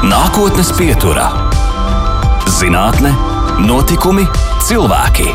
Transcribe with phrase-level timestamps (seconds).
[0.00, 1.26] Nākotnes pieturā-
[2.58, 3.10] zinātne,
[3.60, 4.22] notikumi,
[4.64, 5.26] cilvēki.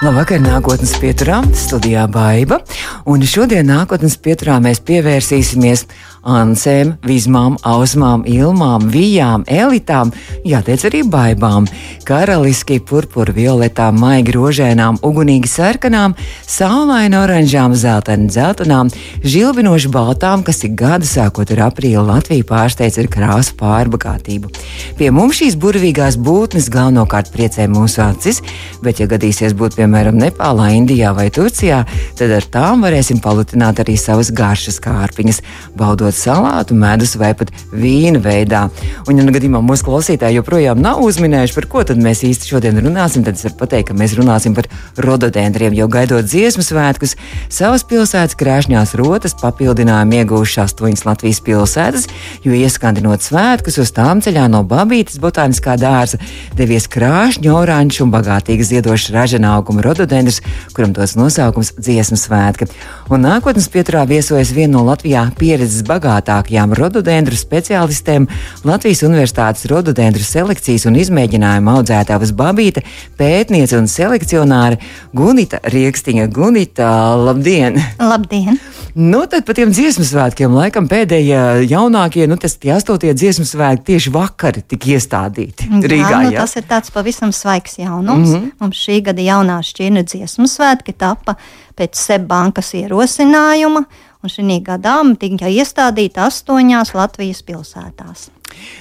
[0.00, 2.62] Labvakar, nākotnes pieturā, studijā Baiva.
[3.04, 5.84] Un šodien nākotnes pieturā mēs pievērsīsimies
[6.22, 10.12] ansēm, vizmām, ausmām, ilmām, vijām, elitām,
[10.46, 11.66] jāteic arī baibām,
[12.06, 16.14] karaliski purpura violetām, maigi rožēnām, ugunīgi sarkanām,
[16.46, 18.92] saulaini oranžām, zeltaini dzeltenām,
[19.26, 24.52] žilbinoši baltām, kas ik gadu sākot ar aprīli Latviju pārsteidz ar krāsu pārbagātību.
[24.98, 28.42] Pie mums šīs burvīgās būtnes galvenokārt priecē mūsu acis,
[28.82, 31.82] bet, ja gadīsies būt piemēram Nepālā, Indijā vai Turcijā,
[32.18, 35.42] tad ar tām varēsim palutināt arī savas garšas kārpiņas,
[35.78, 38.70] baudot gatavot salātu, medus vai pat vīna veidā.
[39.08, 42.78] Un, ja nu gadījumā mūsu klausītāji joprojām nav uzminējuši, par ko tad mēs īsti šodien
[42.80, 47.16] runāsim, tad es varu pateikt, ka mēs runāsim par rododendriem, jo gaidot dziesmu svētkus,
[47.48, 52.08] savas pilsētas krāšņās rotas papildinājumu iegūšas astoņas Latvijas pilsētas,
[52.44, 56.20] jo ieskandinot svētkus uz tām ceļā no Babītas botāniskā dārza
[56.56, 60.42] devies krāšņu, oranžu un bagātīgi ziedošs ražana auguma rododendrs,
[60.76, 62.70] kuram tos nosaukums dziesmu svētki.
[63.12, 68.26] Un nākotnes pieturā viesojas viena no Latvijā pieredzes bagātīgākajām bagātākajām rododendru speciālistēm
[68.66, 72.82] Latvijas Universitātes rododendru selekcijas un izmēģinājuma audzētāvas Babīta,
[73.18, 74.80] pētniece un selekcionāre
[75.14, 76.28] Gunita Riekstiņa.
[76.32, 77.78] Gunita, labdien!
[78.00, 78.58] Labdien!
[78.94, 83.94] Nu, tad par tiem dziesmu svētkiem laikam pēdējie jaunākie, nu, tas tie astotie dziesmu svētki
[83.94, 86.10] tieši vakar tika iestādīti Rīgā.
[86.10, 86.42] Jā, nu, jā?
[86.42, 88.28] Tas ir tāds pavisam svaigs jaunums.
[88.28, 88.52] Mm -hmm.
[88.60, 91.36] Mums šī gada jaunā šķirne dziesmu svētki tapa
[91.76, 93.86] pēc Sebbankas ierosinājuma
[94.22, 98.30] un šī gadā tika iestādīta astoņās Latvijas pilsētās.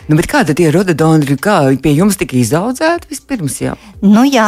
[0.10, 3.58] Nu, kāda tie rododendri, kā pie jums tika izaudzēti vispirms?
[3.64, 4.48] Jā, nu, jā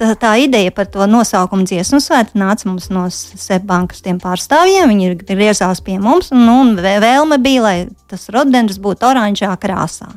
[0.00, 4.90] tā, tā ideja par to nosaukumu dziesmu svētku nāca mums no Seibankas pārstāvjiem.
[4.90, 7.76] Viņi griezās pie mums, un, nu, un vēlme bija, lai
[8.10, 10.10] tas rododendrs būtu oranžā krāsā.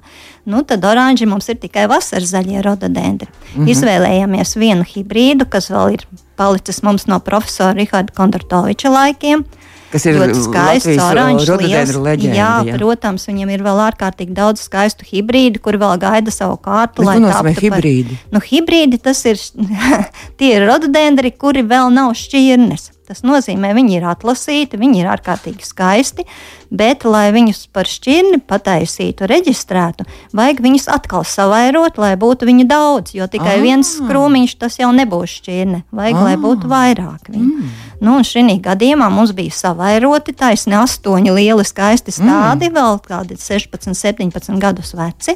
[0.49, 3.29] Nu, tad oranži mums ir tikai vasaras zaļie rododendri.
[3.29, 3.69] Mm -hmm.
[3.69, 6.07] Izvēlējāmies vienu hibrīdu, kas vēl ir
[6.39, 9.45] palicis mums no profesora Riharda Kondortoviča laikiem.
[9.89, 11.95] Kas ir ļoti skaists, oranžs, liels.
[11.99, 16.59] Leģenda, jā, jā, protams, viņam ir vēl ārkārtīgi daudz skaistu hibrīdu, kur vēl gaida savu
[16.61, 17.07] kārtu.
[17.07, 18.19] Lai nozīmē hibrīdi?
[18.19, 19.41] Par, nu, hibrīdi tas ir
[20.39, 22.91] tie ir rododendri, kuri vēl nav šķirnes.
[23.09, 26.27] Tas nozīmē, viņi ir atlasīti, viņi ir ārkārtīgi skaisti,
[26.69, 30.05] bet, lai viņus par šķirni pataisītu, reģistrētu,
[30.37, 33.15] vajag viņus atkal savairot, lai būtu viņu daudz.
[33.17, 33.63] Jo tikai ah.
[33.65, 35.87] viens krūmiņš tas jau nebūs šķirne.
[35.89, 36.27] Vajag, ah.
[36.27, 37.31] lai būtu vairāk.
[37.33, 37.49] Viņu.
[37.49, 37.88] Mm.
[37.99, 42.75] Nu, un šī gadījumā mums bija savairoti taisni astoņi lieli skaisti stādi, mm.
[42.77, 45.35] vēl kādi 16, 17 gadus veci.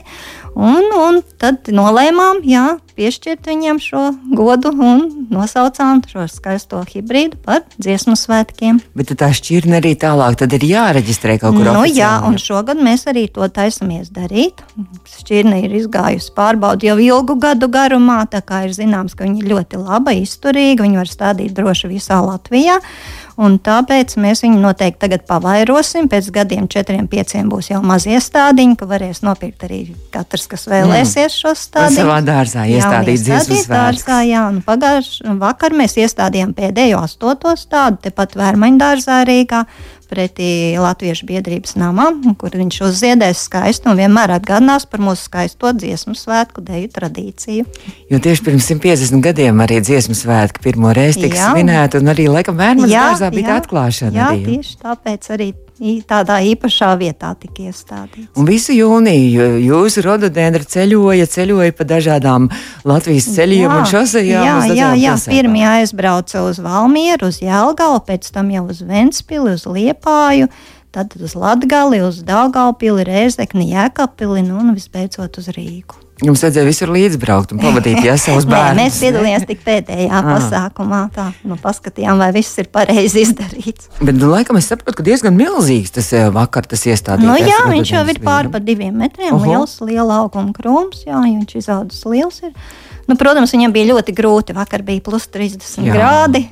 [0.53, 4.03] Un, un tad nolēmām, jā, piešķirt viņiem šo
[4.37, 5.01] godu un
[5.33, 8.79] nosaucām šo skaisto hibrīdu par dziesmu svētkiem.
[8.93, 11.65] Bet tā šķirne arī tālāk ir jāreģistrē kaut kur.
[11.65, 11.97] Nu, oficiāli.
[11.97, 14.61] jā, un šogad mēs arī to taisamies darīt.
[15.17, 19.51] Šķirne ir izgājusi pārbaudi jau ilgu gadu garumā, tā kā ir zināms, ka viņa ir
[19.55, 22.52] ļoti laba, izturīga, viņa var stādīt droši visā Latvijā.
[23.41, 26.05] Un tāpēc mēs viņu noteikti tagad pavairosim.
[26.11, 29.79] Pēc gadiem, četriem, pieciem būs jau mazie stādiņi, ka varēs nopirkt arī
[30.13, 31.39] katrs, kas vēlēsies mm.
[31.39, 31.97] šo stādiņu.
[31.97, 38.37] Savā dārzā iestādīt dziesmas dārzā, jā, un pagājušajā vakar mēs iestādījām pēdējo astoto stādu, tepat
[38.37, 39.65] Vērmaņdārzā Rīgā
[40.13, 46.15] pretī Latviešu biedrības namam, kur viņš uzziedēs skaistu un vienmēr atgādinās par mūsu skaisto dziesmu
[46.17, 47.65] svētku deju tradīciju.
[48.13, 52.59] Jo tieši pirms 150 gadiem arī dziesmu svētki pirmo reizi tika svinēti, un arī laikam
[52.59, 54.17] bērnu dārzā bija jā, atklāšana.
[54.17, 54.45] Jā, arī.
[54.51, 55.51] tieši tāpēc arī
[56.07, 58.29] tādā īpašā vietā tika iestādīts.
[58.37, 62.49] Un visu jūniju jūs rododendri ceļoja, ceļoja pa dažādām
[62.85, 64.45] Latvijas ceļiem jā, un šosejām.
[64.45, 65.17] Jā, jā, jā.
[65.25, 70.51] pirmie aizbrauca uz Valmieru, uz Jelgavu, pēc tam jau uz Ventspili, uz Liepāju.
[70.93, 76.02] Tad uz Latviju, uz Dāngāpili, Rēzekni, Jēkabili nu, un visbeidzot uz Rīgu.
[76.23, 78.77] Jums vajadzēja visur līdzbraukt un pavadīt ja, savus bērnus.
[78.77, 80.21] Nē, mēs piedalījāmies tik pēdējā à.
[80.27, 81.01] pasākumā.
[81.15, 83.89] Tā, nu, paskatījām, vai viss ir pareizi izdarīts.
[83.99, 87.27] Bet, nu, laikam, es saprotu, ka diezgan milzīgs tas eh, vakar tas iestādījās.
[87.27, 89.35] Nu, jā, viņš jau ir pāri pa diviem metriem.
[89.35, 89.43] Oho.
[89.49, 92.39] Liels, liela auguma krūms, jā, viņš izaudzis liels.
[92.47, 92.55] Ir.
[93.09, 94.55] Nu, protams, viņam bija ļoti grūti.
[94.55, 95.95] Vakar bija plus 30 jā.
[95.97, 96.45] grādi.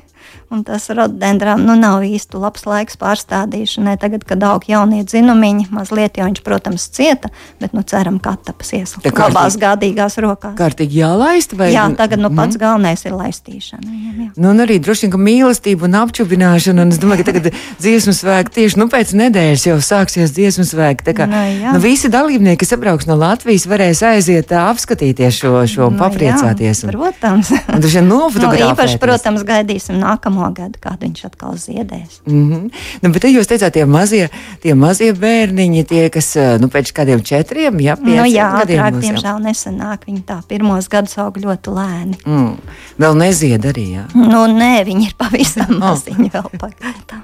[0.52, 3.94] Un tas rododendram nu, nav īsti labs laiks pārstādīšanai.
[4.00, 7.30] Tagad, kad aug jaunie dzinumiņi, mazliet jau viņš, protams, cieta,
[7.62, 10.52] bet nu, ceram, ka tapas ieslēgts labās gādīgās rokās.
[10.58, 11.70] Kārtīgi jālaist vai?
[11.72, 12.60] Jā, tagad nu, pats mm.
[12.60, 13.88] galvenais ir laistīšana.
[13.88, 14.28] Jā, jā.
[14.36, 17.48] Nu, un arī droši vien, ka mīlestība un apčubināšana, un es domāju, ka tagad
[17.82, 21.06] dziesmu svēki tieši nu, pēc nedēļas jau sāksies dziesmu svēki.
[21.08, 21.72] Tā kā no, nu, jā.
[21.76, 26.84] nu, visi dalībnieki, kas atbrauks no Latvijas, varēs aiziet apskatīties šo, šo no, nu, papriecāties.
[26.84, 27.52] Un, protams.
[27.56, 32.20] Un, un, un, no, īpaši, protams, gaidīsim nākotnē nākamo gadu, kad viņš atkal ziedēs.
[32.26, 32.70] Mm -hmm.
[33.02, 34.28] nu, bet jūs teicāt, tie mazie,
[34.62, 38.76] tie mazie bērniņi, tie, kas nu, pēc kādiem četriem, jā, pieciem nu, jā, gadiem.
[38.78, 40.06] Jā, diemžēl nesenāk.
[40.06, 42.16] Viņi tā pirmos gadus aug ļoti lēni.
[42.26, 42.56] Mm.
[42.98, 44.04] Vēl nezied arī, jā?
[44.14, 45.78] Nu, nē, viņi ir pavisam oh.
[45.90, 47.22] maziņi vēl pagaidām.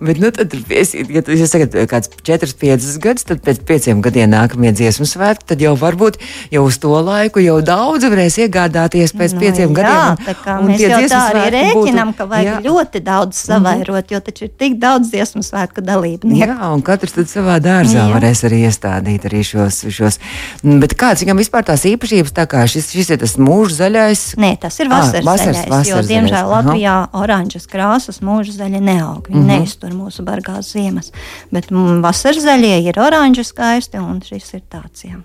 [0.00, 4.72] Bet, nu, tad, ja jūs sakat, kāds 4, 5 gadus, tad pēc 5 gadiem nākamie
[4.74, 6.18] dziesmu svētki, tad jau varbūt
[6.50, 10.18] jau uz to laiku jau daudz varēs iegādāties pēc nu, 5 jā, gadiem.
[10.26, 12.60] Tā kā mēs jau tā arī rēķinam, būtu, ka vajag jā.
[12.64, 13.46] ļoti daudz mhm.
[13.46, 16.44] savairot, mm jo taču ir tik daudz dziesmu svētku dalībnieku.
[16.44, 18.12] Jā, un katrs tad savā dārzā jā.
[18.12, 19.80] varēs arī iestādīt arī šos.
[19.94, 20.18] šos.
[20.62, 24.24] Bet kāds viņam vispār tās īpašības, tā kā šis, šis ir tas mūža zaļais?
[24.40, 26.10] Nē, tas ir vasaras, à, vasaras zaļais, vasaras jo, zaļais.
[26.12, 29.28] diemžēl, Latvijā oranžas krāsas mūža zaļa neaug.
[29.28, 29.64] Viņi mm -hmm.
[29.64, 31.12] neiztur mūsu bargās ziemas.
[31.50, 35.06] Bet mm, vasaras zaļie ir oranži skaisti, un šis ir tāds.
[35.08, 35.22] Jā.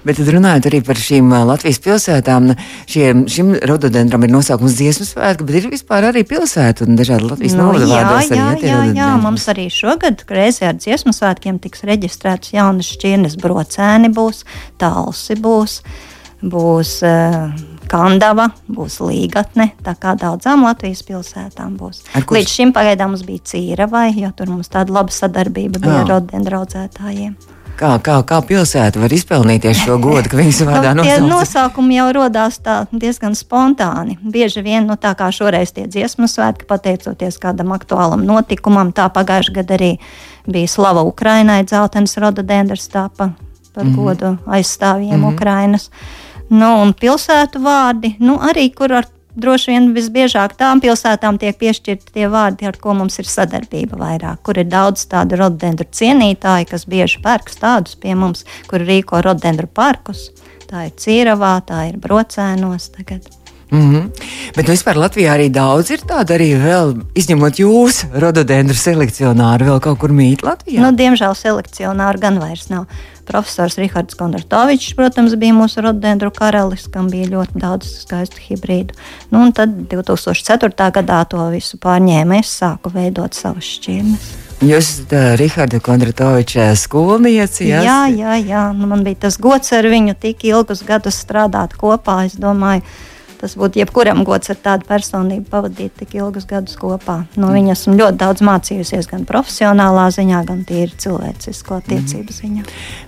[0.00, 2.52] Bet tad runājot arī par šīm Latvijas pilsētām,
[2.88, 7.56] šiem, šim rododendram ir nosaukums dziesmu svētki, bet ir vispār arī pilsēta un dažādi Latvijas
[7.58, 8.30] nu, novada vārdos.
[8.32, 13.36] Jā, jā, jā, jā, mums arī šogad reizē ar dziesmu svētkiem tiks reģistrēts jaunas šķirnes
[13.42, 14.46] brocēni būs,
[14.80, 15.80] talsi būs,
[16.40, 17.52] būs uh,
[17.90, 22.04] Kandava, būs Līgatne, tā kā daudzām Latvijas pilsētām būs.
[22.22, 27.34] Līdz šim pagaidām mums bija Cīravai, jo tur mums tāda laba sadarbība bija ar rododendraudzētājiem.
[27.80, 31.28] Kā, kā, kā pilsēta var izpelnīties šo godu, ka viņas vārdā nu, nosauc?
[31.30, 32.58] nosaukumi jau radās
[32.92, 34.18] diezgan spontāni.
[34.20, 39.56] Bieži vien, nu, tā kā šoreiz tie dziesmu svētki, pateicoties kādam aktuālam notikumam, tā pagājušajā
[39.62, 39.90] gadā arī
[40.44, 43.30] bija slava Ukrainai, dzeltenis rododendrs tāpa
[43.72, 43.96] par mm -hmm.
[43.96, 45.34] godu aizstāvjiem mm -hmm.
[45.34, 45.90] Ukrainas.
[46.50, 49.06] Nu, un pilsētu vārdi, nu, arī kur ar
[49.36, 54.42] droši vien visbiežāk tām pilsētām tiek piešķirti tie vārdi, ar ko mums ir sadarbība vairāk,
[54.46, 59.66] kur ir daudz tādu rododendru cienītāju, kas bieži pērk tādus pie mums, kur rīko rododendru
[59.66, 60.30] parkus.
[60.70, 63.26] Tā ir Cīravā, tā ir Brocēnos tagad.
[63.70, 64.10] Mm -hmm.
[64.56, 69.80] Bet nu, vispār Latvijā arī daudz ir tādu, arī vēl, izņemot jūs, rododendru selekcionāru, vēl
[69.80, 70.80] kaut kur mīt Latvijā.
[70.80, 72.86] Nu, diemžēl selekcionāru gan vairs nav.
[73.30, 78.96] Profesors Rihards Kondratovičs, protams, bija mūsu rododendru karalis, kam bija ļoti daudz skaistu hibrīdu.
[79.30, 80.90] Nu, un tad 2004.
[80.98, 82.40] gadā to visu pārņēma.
[82.42, 84.30] Es sāku veidot savas šķirnes.
[84.60, 87.64] Jūs esat uh, Riharda Kondratoviča skolniece.
[87.64, 88.34] Jā, jā, jā.
[88.44, 88.64] jā.
[88.76, 92.26] Nu, man bija tas gods ar viņu tik ilgus gadus strādāt kopā.
[92.28, 93.09] Es domāju, ka
[93.40, 97.22] Tas būtu jebkuram gods ar tādu personību pavadīt tik ilgus gadus kopā.
[97.38, 97.54] No mm.
[97.56, 102.64] viņa esmu ļoti daudz mācījusies gan profesionālā ziņā, gan tīri cilvēcisko attiecību ziņā.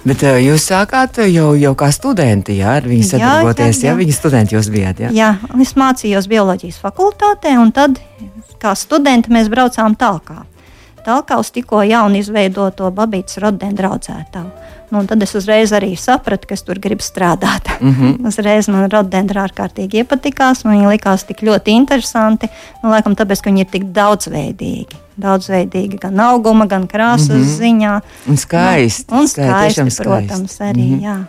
[0.08, 3.92] Bet uh, jūs sākāt jau, jau kā studenti, jā, ar viņu sadarboties, jā, jā, jā.
[3.92, 5.04] ja viņa studenti jūs bijāt.
[5.04, 5.12] Jā?
[5.18, 8.00] jā, es mācījos bioloģijas fakultātē, un tad
[8.62, 10.32] kā studenti mēs braucām tālāk.
[11.02, 14.61] Tālāk uz tikko jaunu izveidoto Babītas rododendru audzētāju.
[14.92, 17.70] Nu, tad es uzreiz arī sapratu, ka es tur gribu strādāt.
[17.80, 18.16] Mm -hmm.
[18.28, 20.64] uzreiz man rododendri ārkārtīgi iepatikās.
[20.68, 22.48] Viņi likās tik ļoti interesanti.
[22.82, 24.96] Nu, laikam tāpēc, ka viņi ir tik daudzveidīgi.
[25.16, 27.58] Daudzveidīgi gan auguma, gan krāsas mm -hmm.
[27.60, 28.00] ziņā.
[28.28, 29.12] Un skaisti.
[29.12, 30.88] Nu, un skaisti, skaisti protams, arī.
[30.88, 31.04] Mm -hmm.
[31.04, 31.24] Jā.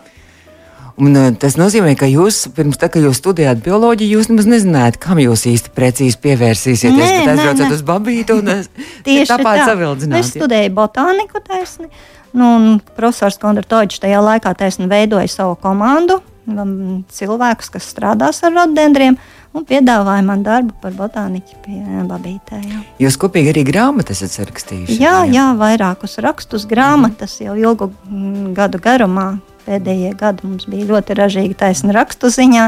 [0.94, 4.98] Un, uh, tas nozīmē, ka jūs pirms tam, kad jūs studējāt bioloģiju, jūs nemaz nezinājāt,
[5.02, 7.08] kam jūs īsti precīzi pievērsīsieties.
[7.10, 8.66] Nē, bet aizbraucat uz Babītu un
[9.06, 10.20] tieši tāpat savildzināt.
[10.20, 11.88] Es studēju botāniku taisni.
[12.34, 16.18] Nu, profesors Kondratoģis tajā laikā taisni veidoja savu komandu,
[16.50, 19.16] um, cilvēkus, kas strādās ar rododendriem,
[19.54, 21.78] un piedāvāja man darbu par botāniķu pie
[22.08, 22.58] Babītē.
[22.58, 22.80] Jā.
[23.04, 24.98] Jūs kopīgi arī grāmatas esat rakstījuši?
[24.98, 29.34] Jā, jā, jā vairākus rakstus, grāmatas jau ilgu mm, gadu garumā.
[29.64, 32.66] Pēdējie gadi mums bija ļoti ražīgi taisni rakstu ziņā.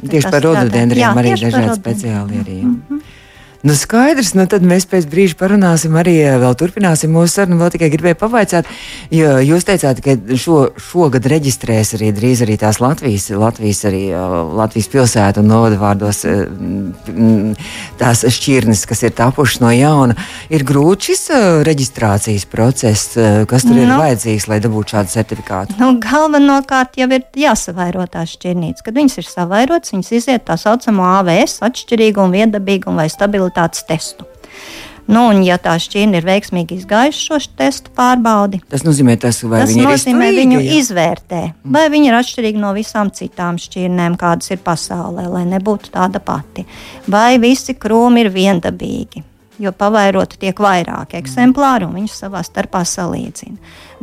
[0.00, 2.40] Tieši par rododendriem arī dažādi speciāli.
[2.42, 3.04] Arī, mm -hmm.
[3.66, 7.56] Nu, skaidrs, nu tad mēs pēc brīža parunāsim arī, eh, vēl turpināsim mūsu sarunu.
[7.58, 8.68] Vēl tikai gribēju pavaicāt,
[9.10, 14.36] jo jūs teicāt, ka šo, šogad reģistrēs arī drīz arī tās Latvijas, Latvijas, arī, eh,
[14.60, 16.46] Latvijas pilsētu un novadvārdos eh,
[17.98, 20.14] tās šķirnes, kas ir tapušas no jauna.
[20.48, 21.24] Ir grūts šis
[21.66, 23.18] reģistrācijas process,
[23.50, 25.74] kas tur nu, ir vajadzīgs, lai dabūtu šādu certifikātu?
[25.80, 28.86] Nu, galvenokārt jau ir jāsavairo tās šķirnītes.
[28.86, 34.26] Kad viņas ir savairotas, viņas iziet tā saucamo AVS atšķirīgumu, viedabīgumu vai stabilitāti stabilitātes testu.
[35.06, 39.74] Nu, un, ja tā šķirne ir veiksmīgi izgājusi šo testu pārbaudi, tas nozīmē, tas, tas
[39.78, 40.80] nozīmē viņu jā.
[40.80, 46.18] izvērtē, vai viņa ir atšķirīga no visām citām šķirnēm, kādas ir pasaulē, lai nebūtu tāda
[46.18, 46.66] pati.
[47.06, 49.22] Vai visi krūmi ir viendabīgi,
[49.62, 53.56] jo pavairoti tiek vairāki eksemplāri un viņus savā starpā salīdzina.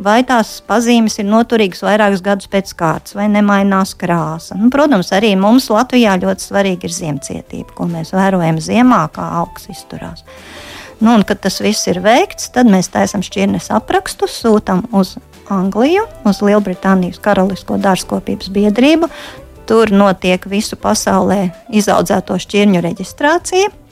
[0.04, 4.58] Vai tās pazīmes ir noturīgas vairākus gadus pēc kārtas, vai nemainās krāsa.
[4.58, 9.68] Nu, protams, arī mums Latvijā ļoti svarīga ir ziemcietība, ko mēs vērojam ziemā, kā augs
[9.70, 10.26] izturās.
[11.00, 15.16] Nu, un, kad tas viss ir veikts, tad mēs taisām šķirnes aprakstu, sūtām uz
[15.52, 19.10] Angliju, uz Lielbritānijas Karalisko dārzkopības biedrību.
[19.68, 23.83] Tur notiek visu pasaulē izaudzēto šķirņu reģistrācija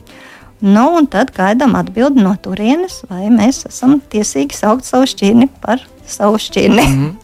[0.63, 5.83] Nu, un tad gaidām atbildi no turienes, vai mēs esam tiesīgi saukt savu šķirni par
[6.07, 6.87] savu šķirni.
[6.87, 7.23] Mm -hmm.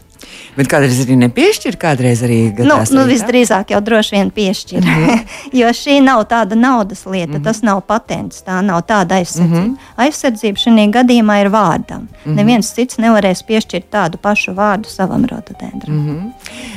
[0.57, 4.81] Bet kādreiz arī nepiešķir, kādreiz arī nu, nu, visdrīzāk jau droši vien piešķir.
[4.81, 5.19] Mm -hmm.
[5.59, 7.43] jo šī nav tāda naudas lieta, mm -hmm.
[7.43, 9.59] tas nav patents, tā nav tāda aizsardzība.
[9.59, 9.77] Mm -hmm.
[9.95, 12.01] Aizsardzība šajā gadījumā ir vārdam.
[12.01, 12.35] Mm -hmm.
[12.35, 15.95] Neviens cits nevarēs piešķirt tādu pašu vārdu savam rododendram.
[15.95, 16.31] Mm -hmm.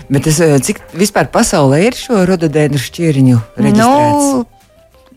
[0.09, 3.39] Bet es, eh, cik vispār pasaulē ir šo rododendru šķirņu?
[3.57, 4.45] Nu,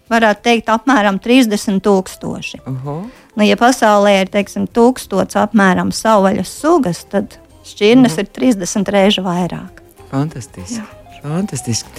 [0.09, 2.61] varētu teikt, apmēram 30 tūkstoši.
[2.65, 3.05] Uh -huh.
[3.35, 8.19] nu, ja pasaulē ir teiksim, tūkstots apmēram savvaļas sugas, tad šķirnes mm -hmm.
[8.19, 9.81] ir 30 reizes vairāk.
[10.11, 10.81] Fantastiski!
[11.25, 11.89] Fantastiski.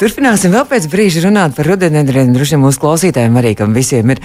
[0.00, 2.32] Turpināsim vēl pēc brīža runāt par rudendriem.
[2.34, 4.22] Droši vien mūsu klausītājiem arī, kam visiem ir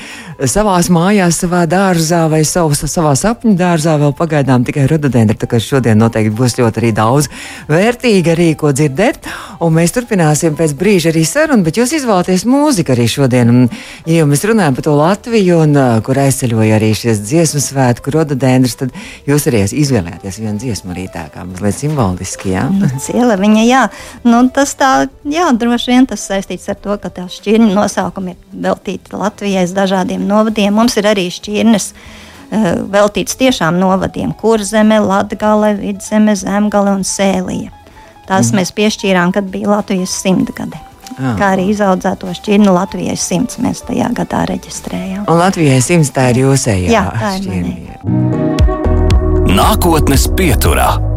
[0.50, 5.38] savā mājās, savā dārzā vai savs, savā sapņu dārzā, vēl pagaidām tikai rudendri.
[5.38, 7.30] Tā kā šodien noteikti būs ļoti arī daudz
[7.70, 9.30] vērtīgi arī ko dzirdēt.
[9.62, 13.54] Un mēs turpināsim pēc brīža arī sarunu, bet jūs izvēlaties mūziku arī šodien.
[13.54, 13.70] Un,
[14.10, 18.14] ja jau mēs runājam par to Latviju, un, uh, kur aizceļoja arī šis dziesmu svētku
[18.16, 18.94] rudendrs, tad
[19.30, 22.56] jūs arī izvēlējāties vienu dziesmu arī tā kā mazliet simboliski.
[22.56, 23.86] Jā, nu, ciela viņa, jā.
[24.26, 28.62] Nu, tas tā, jā, droši vien tas saistīts ar to, ka tā šķirņu nosaukumi ir
[28.68, 30.74] veltīti Latvijai dažādiem novadiem.
[30.76, 31.98] Mums ir arī šķirnes uh,
[32.94, 37.72] veltīts tiešām novadiem- Kurzeme, Latgale, Vidzeme, Zemgale un Sēlija.
[38.28, 38.60] Tās mm.
[38.60, 40.78] mēs piešķīrām, kad bija Latvijas simtgade.
[41.18, 41.34] Ah.
[41.40, 45.26] Kā arī izaudzēto šķirni Latvijai simts mēs tajā gadā reģistrējām.
[45.26, 46.90] Un Latvijai simts tā ir jūsējā.
[46.94, 47.76] Jā, tā ir šķirni.
[49.58, 51.17] Nākotnes pieturā.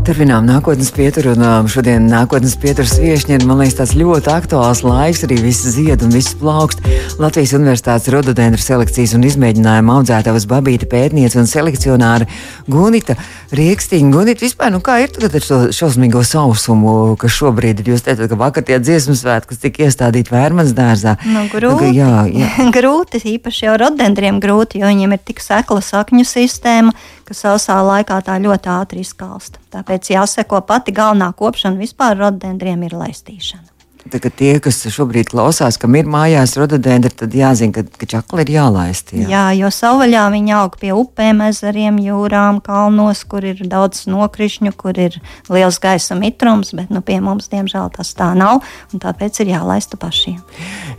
[0.00, 5.36] Turpinām nākotnes pieturu, un šodien nākotnes pieturas viesiņa ir, liekas, tāds ļoti aktuāls laiks, arī
[5.44, 6.80] viss zied un viss plaukst.
[7.20, 12.24] Latvijas Universitātes rododendru selekcijas un izmēģinājuma audzētavas babīta pētniece un selekcionāra
[12.64, 13.18] Gunita
[13.52, 14.14] Riekstīņa.
[14.16, 17.92] Gunita, vispār, nu kā ir tagad ar šo šausmīgo sausumu, kas šobrīd ir?
[17.92, 21.18] Jūs teicat, ka vakar tie dziesmu svētki, kas tika iestādīti Vērmans dārzā.
[21.28, 22.50] Nu, grūti, jā, jā.
[22.78, 26.96] grūti, īpaši jau rododendriem grūti, jo viņiem ir tik sekla sakņu sistēma
[27.30, 29.60] ka sausā laikā tā ļoti ātri izkalst.
[29.70, 33.70] Tāpēc jāseko pati galvenā kopšana vispār rododendriem ir laistīšana.
[34.10, 38.52] Tagad tie, kas šobrīd klausās, kam ir mājās rododendri, tad jāzina, ka, ka čakli ir
[38.54, 39.12] jālaist.
[39.12, 39.26] Jā.
[39.28, 44.96] jā, jo savvaļā viņi aug pie upēm, ezeriem, jūrām, kalnos, kur ir daudz nokrišņu, kur
[44.96, 45.20] ir
[45.52, 48.64] liels gaisa mitrums, bet nu, pie mums, diemžēl, tas tā nav,
[48.96, 50.40] tāpēc ir jālaista pašiem.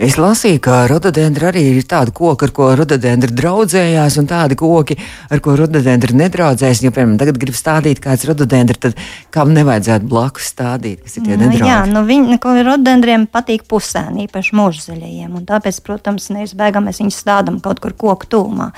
[0.01, 4.97] Es lasīju, ka rododendri arī ir tādi koki, ar ko rododendri draudzējās, un tādi koki,
[5.31, 6.83] ar ko rododendri nedraudzēs.
[6.85, 8.97] Jo, piemēram, tagad grib stādīt kāds rododendri, tad
[9.33, 11.63] kam nevajadzētu blakus stādīt, kas ir tie nedraudzi?
[11.63, 12.81] Nu, jā, nu viņi, rododendri?
[12.91, 15.35] rododendriem patīk pusēni, īpaši mūžzaļajiem.
[15.47, 18.71] Tāpēc, protams, neizbēgam mēs viņus stādām kaut kur koku tūmā.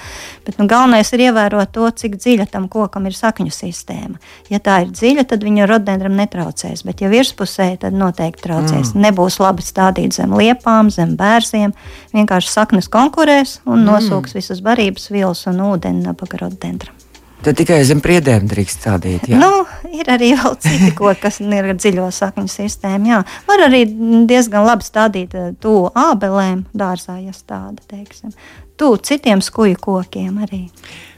[0.46, 4.20] Bet nu, galvenais ir ievērot to, cik dziļa tam kokam ir sakņu sistēma.
[4.52, 8.94] Ja tā ir dziļa, tad viņa rododendram netraucēs, bet ja virspusē, tad noteikti traucēs.
[8.94, 9.08] Mm.
[9.08, 11.76] Nebūs labi stādīt zem liepām, zem bērziem.
[12.16, 13.88] Vienkārši saknes konkurēs un mm.
[13.90, 17.00] nosūks visas barības vielas un ūdeni nabaga rododendram.
[17.44, 19.26] Tad tikai zem priedēm drīkst stādīt.
[19.28, 19.36] Jā.
[19.42, 23.10] Nu, ir arī vēl citi koki, kas ir dziļo sakņu sistēmu.
[23.12, 23.18] Jā.
[23.50, 23.82] Var arī
[24.30, 28.32] diezgan labi stādīt eh, to ābelēm dārzā, ja tāda, teiksim.
[28.80, 30.62] Tu citiem skuju kokiem arī.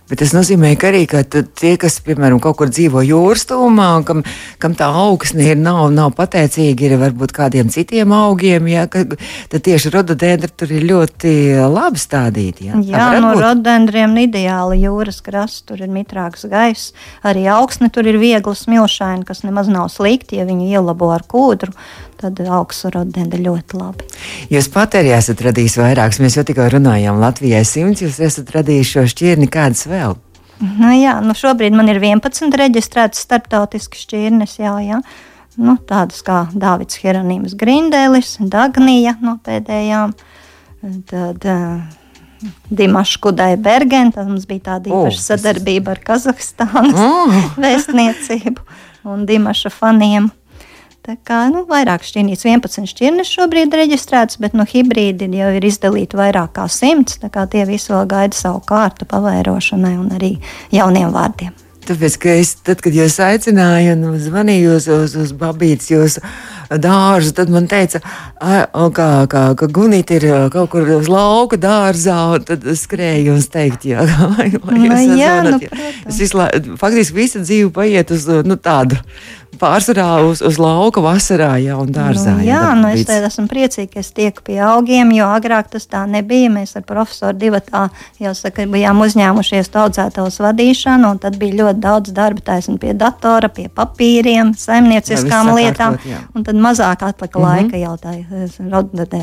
[0.05, 4.03] Bet tas nozīmē, ka arī ka tie, kas, piemēram, kaut kur dzīvo jūras tūmā, un
[4.05, 4.21] kam,
[4.61, 9.01] kam tā augsne ir, nav, nav pateicīga ir varbūt kādiem citiem augiem, ja, ka,
[9.49, 11.33] tad tieši rododendri tur ir ļoti
[11.73, 12.69] labi stādīti.
[12.69, 12.83] Ja.
[12.85, 16.93] Jā, no rododendriem ideāli jūras krasts, tur ir mitrāks gaiss,
[17.25, 21.73] arī augsne tur ir viegli smilšaina, kas nemaz nav slikti, ja viņu ielabo ar kūdru
[22.21, 24.07] tad augsts rododendri ļoti labi.
[24.53, 26.21] Jūs pat arī esat radījis vairākus.
[26.23, 30.17] Mēs jau tikko runājām Latvijai simts, jūs esat radījis šo šķirni kādas vēl.
[30.63, 34.55] Nu, jā, nu šobrīd man ir 11 reģistrētas starptautiskas šķirnes.
[34.61, 35.01] Jā, jā.
[35.55, 40.15] Nu, tādas kā Dārvids Hieronīms Grindēlis, Dagnija no pēdējām.
[41.09, 47.37] Tad, uh, Dimaša Kudai Bergen, tad mums bija tāda īpaša oh, sadarbība ar Kazahstānas oh.
[47.63, 48.65] vēstniecību
[49.11, 50.29] un Dimaša faniem.
[51.05, 55.67] Tā kā nu, vairāk šķirnīs, 11 šķirnes šobrīd ir reģistrētas, bet no hibrīdi jau ir
[55.67, 57.29] izdalīti vairāk kā 100.
[57.51, 60.31] Tie visi vēl gaida savu kārtu pavairošanai un arī
[60.73, 61.53] jauniem vārdiem.
[61.85, 66.25] Tāpēc, ka es, tad, kad jūs aicinājāt zvanīju uz, uz, uz Babītas jūsu
[66.69, 68.01] dārzu, tad man teica,
[68.39, 73.87] ka, ka, ka Gunita ir kaut kur uz lauka dārzā, un tad skrēju un teikt,
[73.91, 74.05] jā,
[74.35, 75.71] lai, lai nu, jā, nu, jā.
[76.05, 76.43] Es visu,
[76.81, 78.99] faktiski visa dzīve paiet uz nu, tādu
[79.59, 82.35] pārsvarā uz, uz lauka vasarā, jā, un dārzā.
[82.39, 85.87] Nu, jā, nu es te esmu priecīga, ka es tieku pie augiem, jo agrāk tas
[85.91, 86.51] tā nebija.
[86.53, 87.85] Mēs ar profesoru divatā
[88.21, 93.49] jau saka, bijām uzņēmušies audzētavas vadīšanu, un tad bija ļoti daudz darba taisni pie datora,
[93.53, 96.21] pie papīriem, saimnieciskām jā, lietām, jā.
[96.35, 97.49] un tad mazāk atlika mm -hmm.
[97.49, 98.25] laika jau tai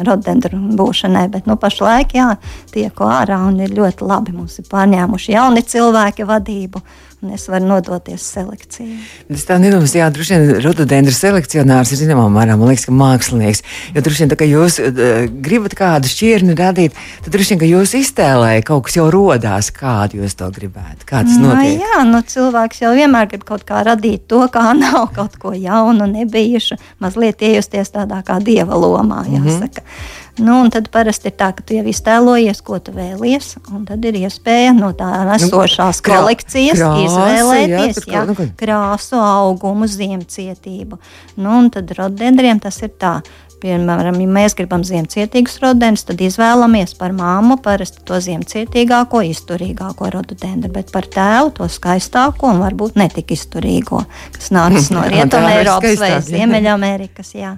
[0.07, 2.37] rodendru būšanai, bet nu pašlaik, jā,
[2.73, 4.33] tieku ārā un ir ļoti labi.
[4.33, 6.83] Mums ir pārņēmuši jauni cilvēki vadību
[7.31, 8.97] es varu nodoties selekcijai.
[9.31, 13.63] Es tā nedomāju, jā, droši vien rododendra selekcionārs ir zināmā mērā, man liekas, ka mākslinieks.
[13.95, 15.11] Jo droši vien, tā, ka jūs uh,
[15.45, 20.19] gribat kādu šķirni radīt, tad droši vien, ka jūs iztēlējat kaut kas jau rodās, kādu
[20.19, 21.07] jūs to gribētu.
[21.07, 21.79] Kā tas nu, notiek?
[21.79, 25.55] No, jā, nu cilvēks jau vienmēr grib kaut kā radīt to, kā nav kaut ko
[25.55, 29.81] jaunu, nebijušu, mazliet iejusties tādā kā dieva lomā, jāsaka.
[29.81, 30.23] Mm -hmm.
[30.39, 34.17] Nu, tad parasti ir tā, ka tu jau iztēlojies, ko tu vēlies, un tad ir
[34.23, 40.99] iespēja no tā esošās nu, kolekcijas krāsa, izvēlēties jā, jā, nu, krāsu, augumu, ziemcietību.
[41.37, 43.19] Nu, un tad rodendriem tas ir tā.
[43.63, 50.73] Piemēram, ja mēs gribam ziemcietīgus rododendrus, tad izvēlamies par māmu parasti to ziemcietīgāko, izturīgāko rododendru,
[50.75, 54.03] bet par tēvu to skaistāko un varbūt netik izturīgo,
[54.35, 57.31] kas nākas no Rietumē Eiropas vai Ziemeļamerikas.
[57.39, 57.53] Jā.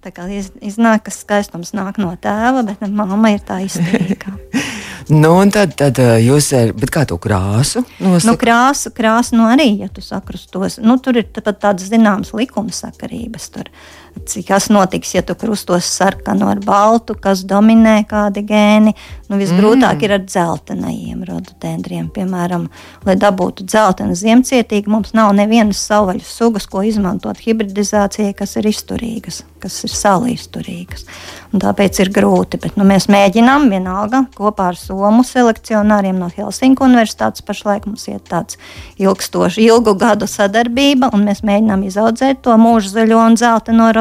[0.00, 4.36] Tā kā iz, iznāk, ka skaistums nāk no tēva, bet mamma ir tā izturīga.
[5.22, 7.82] nu, un tad, tad jūs, bet kā to krāsu?
[7.98, 8.30] Nosaka?
[8.30, 13.50] Nu, krāsu, krāsu, nu arī, ja tu sakrustos, nu, tur ir pat tādas zināmas likumsakarības.
[13.58, 13.66] Tur.
[13.66, 14.00] Uh,
[14.46, 18.94] kas notiks, ja tu krustos sarkanu ar baltu, kas dominē kādi gēni.
[19.30, 20.04] Nu, visgrūtāk mm.
[20.06, 22.08] ir ar dzeltenajiem rododendriem.
[22.14, 22.66] Piemēram,
[23.06, 29.44] lai dabūtu dzeltenu ziemcietīgu, mums nav nevienas savvaļu sugas, ko izmantot hibridizācijai, kas ir izturīgas,
[29.62, 31.06] kas ir salīsturīgas.
[31.54, 36.86] Un tāpēc ir grūti, bet nu, mēs mēģinām vienalga kopā ar Somu selekcionāriem no Helsinku
[36.86, 37.46] universitātes.
[37.46, 38.58] Pašlaik mums ir tāds
[38.98, 43.99] ilgstoši, ilgu gadu sadarbība, un mēs mēģinām izaudzēt to mūža zaļo un dzelteno rododendru.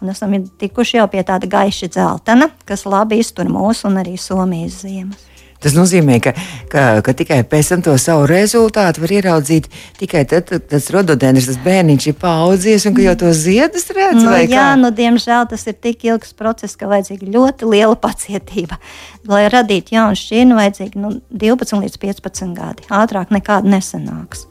[0.00, 4.82] Un esam tikuši jau pie tāda gaiša dzeltena, kas labi iztur mūsu un arī Somijas
[4.84, 5.35] ziemas.
[5.62, 6.32] Tas nozīmē, ka,
[6.72, 9.68] ka, ka tikai pēc tam to savu rezultātu var ieraudzīt
[10.00, 14.20] tikai tad, kad tas rododendrs, tas bērniņš ir paudzies un ka jau to ziedus redz.
[14.20, 18.80] Nu, jā, nu, diemžēl tas ir tik ilgs process, ka vajadzīga ļoti liela pacietība.
[19.26, 22.88] Lai radītu jaunu šķirni, vajadzīgi nu, 12 līdz 15 gadi.
[22.92, 24.46] Ātrāk nekāda nesanāks.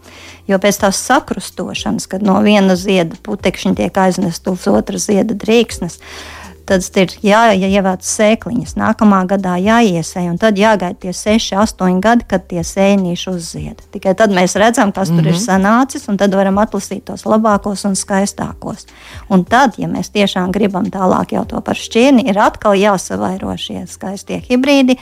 [0.50, 5.98] Jo pēc tās sakrustošanas, kad no viena zieda putekšņa tiek aiznest uz otru zieda drīksnes,
[6.68, 12.48] tad ir jāievāc sēkliņas, nākamā gadā jāiesēj, un tad jāgaida tie 6, 8 gadi, kad
[12.50, 13.84] tie sēnīši uzzied.
[13.94, 15.24] Tikai tad mēs redzam, kas mm -hmm.
[15.24, 15.44] tur ir mhm.
[15.44, 18.88] sanācis, un tad varam atlasīt tos labākos un skaistākos.
[19.30, 23.86] Un tad, ja mēs tiešām gribam tālāk jau to par šķirni, ir atkal jāsavairo šie
[23.88, 24.98] skaistie hibrīdi.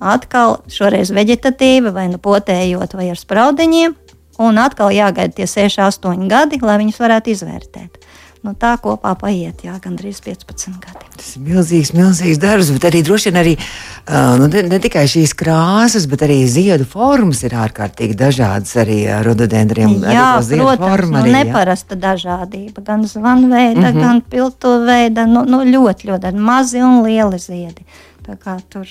[0.00, 3.94] Atkal šoreiz vegetatīvi, vai nu potējot, vai ar spraudiņiem,
[4.38, 8.03] un atkal jāgaida tie 6, 8 gadi, lai viņus varētu izvērtēt.
[8.44, 11.06] Nu, tā kopā paiet jā, gandrīz 15 gadi.
[11.16, 15.06] Tas ir milzīgs, milzīgs darbs, bet arī droši vien arī, uh, nu, ne, ne tikai
[15.08, 19.96] šīs krāsas, bet arī ziedu formas ir ārkārtīgi dažādas arī rododendriem.
[20.04, 22.02] Jā, arī protams, forma, nu, arī, neparasta jā.
[22.02, 24.04] dažādība, gan zvanveida, mm -hmm.
[24.04, 27.88] gan piltuveida, nu, nu, ļoti, ļoti mazi un lieli ziedi.
[28.28, 28.84] Tā kā tur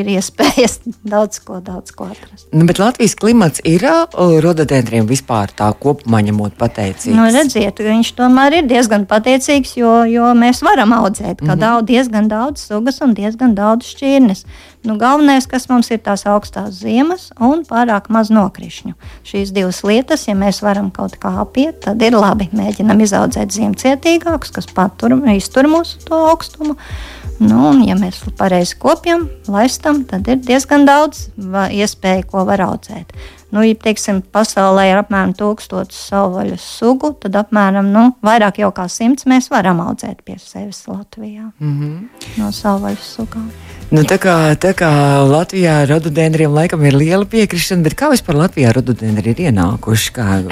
[0.00, 0.78] ir iespējas
[1.14, 2.48] daudz ko, daudz ko atrast.
[2.52, 3.84] Nu, bet Latvijas klimats ir
[4.44, 7.14] rododendriem vispār tā kopumā ņemot pateicīgs.
[7.16, 11.60] Nu, redziet, viņš tomēr ir diezgan pateicīgs, jo, jo mēs varam audzēt mm -hmm.
[11.64, 14.44] daudz, diezgan daudz sugas un diezgan daudz šķirnes.
[14.86, 18.94] Nu, galvenais, kas mums ir tās augstās ziemas un pārāk maz nokrišņu.
[19.26, 22.46] Šīs divas lietas, ja mēs varam kaut kā apiet, tad ir labi.
[22.54, 26.76] Mēģinam izaudzēt ziemcietīgākus, kas patur, iztur mūsu to augstumu.
[27.36, 33.12] Nu, un, ja mēs pareizi kopjam, laistam, tad ir diezgan daudz iespēju, ko var audzēt.
[33.54, 38.88] Nu, ja teiksim, pasaulē ir apmēram tūkstotis savvaļas sugu, tad apmēram nu, vairāk jau kā
[38.90, 42.40] simts mēs varam audzēt pie sevis Latvijā mm -hmm.
[42.40, 43.50] no savvaļas sugām.
[43.90, 44.90] Nu, tā, kā, tā kā
[45.30, 50.12] Latvijā rododendriem laikam ir liela piekrišana, bet kā vispār Latvijā rododendri ir ienākuši?
[50.12, 50.42] Kā...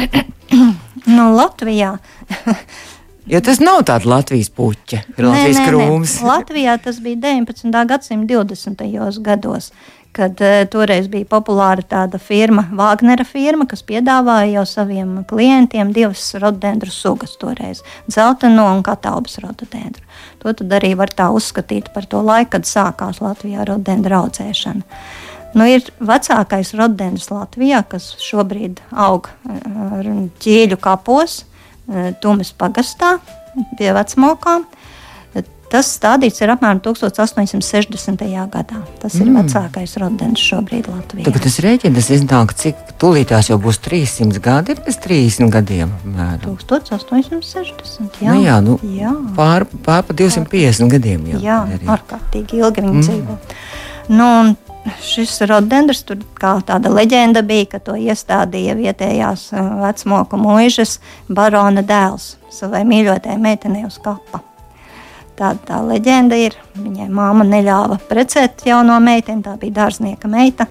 [1.17, 1.99] nu, Latvijā
[3.25, 6.15] Jo tas nav tāds Latvijas puķa, ir Latvijas nē, nē, krūms.
[6.21, 6.29] Nē.
[6.29, 7.77] Latvijā tas bija 19.
[7.89, 9.21] gadsimta 20.
[9.25, 9.71] gados,
[10.15, 16.27] kad uh, toreiz bija populāra tāda firma, Wagnera firma, kas piedāvāja jau saviem klientiem divas
[16.37, 17.81] rododendru sugas toreiz-
[18.13, 20.05] dzelteno un katālbas rododendru.
[20.45, 24.83] To tad arī var tā uzskatīt par to laiku, kad sākās Latvijā rododendru audzēšana.
[25.55, 31.54] Nu, ir vecākais rododendrs Latvijā, kas šobrīd aug uh, ķīļu kapos Eh,
[32.21, 33.19] Tumas pagastā
[33.79, 34.65] pie vecmokām.
[35.75, 38.21] Tas stādīts ir apmēram 1860.
[38.53, 38.77] gadā.
[39.03, 39.23] Tas mm.
[39.25, 41.25] ir vecākais rodens šobrīd Latvijā.
[41.27, 45.95] Tagad tas rēķina, tas iznāk cik tūlītās jau būs 300 gadi, pēc 30 gadiem.
[46.05, 46.55] Mēram.
[46.61, 48.21] 1860.
[48.23, 49.11] Jā, Nu, jā, nu, jā.
[49.35, 51.43] pār, pār pa 250 gadiem jau.
[51.43, 51.59] jā
[51.97, 53.09] ārkārtīgi ilgi viņi mm.
[53.09, 53.39] dzīvo.
[54.09, 54.55] Nu,
[55.01, 59.47] šis rodendrs tur kā tāda leģenda bija, ka to iestādīja vietējās
[59.81, 64.43] vecmoku mūžas barona dēls savai mīļotajai meitenei uz kapa.
[65.35, 66.55] Tāda tā leģenda ir.
[66.79, 70.69] Viņai māma neļāva precēt jauno meiteni, tā bija dārznieka meita.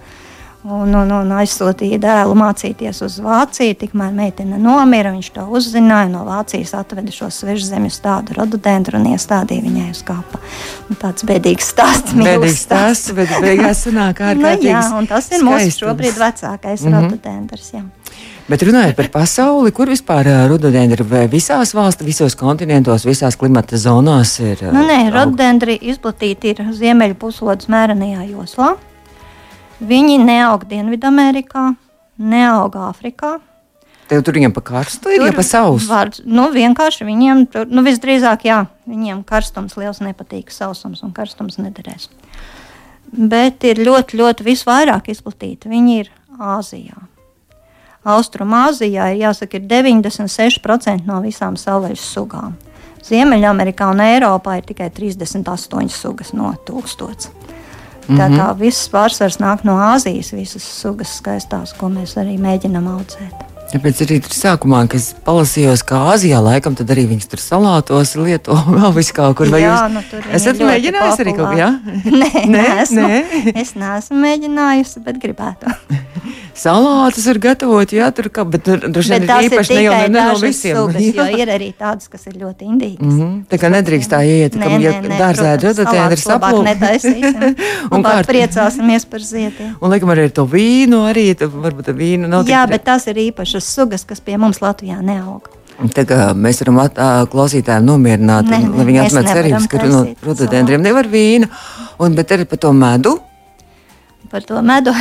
[0.63, 3.75] Un, un, un aizsūtīja dēlu mācīties uz Vāciju.
[3.81, 6.07] Tikmēr meitene nomira, viņš to uzzināja.
[6.13, 10.39] No Vācijas atveda šo svežzemju stādu rododendru un iestādīja viņai uz kapa.
[10.87, 12.15] Un tāds bēdīgs stāsts.
[12.15, 14.69] Bēdīgs stāsts, bet beigās sanāk Nu, ārkārtīgi.
[14.71, 15.81] jā, un tas ir mūsu skaistums.
[15.83, 16.93] šobrīd vecākais mm.
[16.93, 17.09] -hmm.
[17.09, 17.67] rododendrs.
[17.73, 17.83] Jā.
[18.47, 20.27] Bet runājot par pasauli, kur vispār
[21.09, 24.63] vai visās valstīs, visos kontinentos, visās klimata zonās ir?
[24.71, 25.13] Nu, nē, aug?
[25.13, 28.75] rododendri izplatīti ir ziemeļu puslodes mērenajā joslā.
[29.83, 31.73] Viņi neaug Dienvidamerikā,
[32.15, 33.37] neaug Āfrikā.
[34.07, 35.87] Tev tur viņam pa karstu ir, ja pa sausu.
[35.89, 41.57] Var, nu, vienkārši viņiem, tur, nu, visdrīzāk, jā, viņiem karstums liels nepatīk, sausums un karstums
[41.59, 42.09] nederēs.
[43.13, 45.71] Bet ir ļoti, ļoti visvairāk izplatīti.
[45.71, 46.97] Viņi ir Āzijā.
[48.03, 52.55] Austrumāzijā ir jāsaka, ir 96% no visām savvaļas sugām.
[53.03, 56.53] Ziemeļamerikā un Eiropā ir tikai 38 sugas no
[58.09, 58.19] 1000.
[58.19, 63.52] Tā kā viss pārsvars nāk no Āzijas, visas sugas skaistās, ko mēs arī mēģinām audzēt.
[63.73, 68.11] Tāpēc arī tur sākumā, kad es palasījos, kā Āzijā, laikam, tad arī viņas tur salātos
[68.19, 69.49] lieto vēl vis kaut kur.
[69.49, 71.71] Vai Jā, jūs nu, tur esat mēģinājis arī kaut ko, jā?
[72.05, 73.07] Nē, Nē, neesmu.
[73.09, 73.55] nē.
[73.63, 75.73] Es neesmu mēģinājusi, bet gribētu.
[76.63, 80.25] Salātus var gatavot, jā, tur kā, bet droši vien ir īpaši ne jau ne, ne
[80.29, 80.77] no visiem.
[80.77, 83.09] sugas, jo ir arī tādas, kas ir ļoti indīgas.
[83.09, 86.67] Mhm, Tā kā nedrīkst tā iet, Nē, ka, ja nē, nē, dārzā protams, rodotēni, ir
[86.69, 87.89] netaisīsim.
[87.89, 89.73] Un kā- priecāsimies par ziediem.
[89.81, 93.62] Un, laikam, arī ar to vīnu, arī varbūt vīnu nav Jā, bet tās ir īpašas
[93.65, 95.49] sugas, kas pie mums Latvijā neaug.
[95.97, 96.79] Kā mēs varam
[97.33, 101.49] klausītājiem nomierināt, un, nē, lai viņi atmet cerības, ka no taisīt rododendriem nevar vīnu,
[102.05, 103.17] un, bet arī par to medu.
[104.29, 104.93] Par to medu.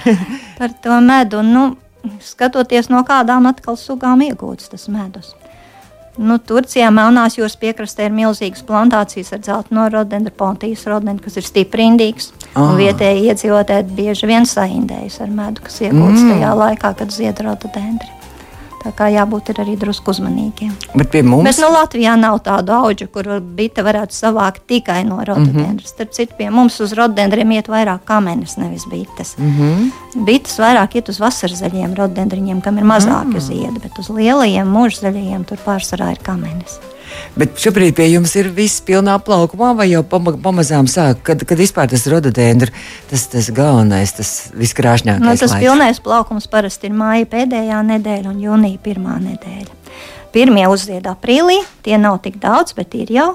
[0.58, 1.66] par to medu nu,
[2.22, 5.34] skatoties no kādām atkal sugām iegūts tas medus.
[6.20, 11.46] Nu, Turcijā Melnās jūras piekrastē ir milzīgas plantācijas ar dzelteno rodendru, pontijas rodendru, kas ir
[11.48, 12.32] stipri indīgs.
[12.52, 12.66] Ah.
[12.66, 12.74] Ah.
[12.76, 16.34] Vietēji iedzīvotāji bieži vien saindējas ar medu, kas iegūts mm.
[16.34, 18.21] tajā laikā, kad zied rodendri.
[18.82, 20.72] Tā kā jābūt arī drusku uzmanīgiem.
[20.98, 25.20] Bet pie mums Bet nu, Latvijā nav tādu augu, kur bita varētu savākt tikai no
[25.20, 25.72] rododendra.
[25.72, 25.86] Mm -hmm.
[25.86, 29.36] Starp citu, pie mums uz rododendriem iet vairāk kamenes, nevis bites.
[29.38, 30.24] Mm -hmm.
[30.24, 33.40] Bites vairāk iet uz vasarzaļiem rododendriņiem, kam ir mazāki mm.
[33.40, 36.78] ziedi, bet uz lielajiem mūžzaļajiem tur pārsvarā ir kamenes.
[37.38, 41.60] Bet šobrīd pie jums ir viss pilnā plaukumā, vai jau pama, pamazām sāk, kad, kad
[41.60, 42.74] vispār tas rododendrs,
[43.10, 45.24] tas, tas galvenais, tas viskrāšņākais.
[45.24, 45.64] Nu, tas laiks?
[45.64, 49.78] pilnais plaukums parasti ir māja pēdējā nedēļa un jūnija pirmā nedēļa.
[50.32, 53.30] Pirmie uzzied aprīlī, tie nav tik daudz, bet ir jau.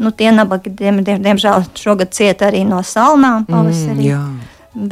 [0.00, 4.08] Nu, tie nabagi, diem, diem, diemžēl, šogad cieta arī no salnām pavasarī.
[4.08, 4.22] Mm, jā.